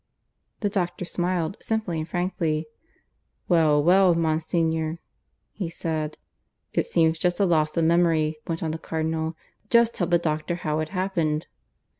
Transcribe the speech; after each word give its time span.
The 0.61 0.69
doctor 0.69 1.05
smiled, 1.05 1.57
simply 1.59 1.99
and 1.99 2.09
frankly. 2.09 2.65
"Well, 3.47 3.83
well, 3.83 4.15
Monsignor," 4.15 4.97
he 5.51 5.69
said. 5.69 6.17
"It 6.73 6.87
seems 6.87 7.19
just 7.19 7.39
a 7.39 7.45
loss 7.45 7.77
of 7.77 7.85
memory," 7.85 8.39
went 8.47 8.63
on 8.63 8.71
the 8.71 8.79
Cardinal. 8.79 9.35
"Just 9.69 9.93
tell 9.93 10.07
the 10.07 10.17
doctor 10.17 10.55
how 10.55 10.79
it 10.79 10.89
happened." 10.89 11.45